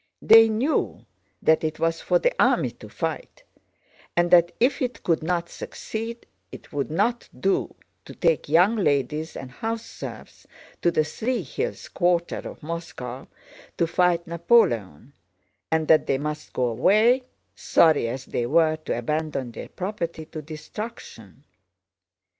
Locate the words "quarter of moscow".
11.87-13.27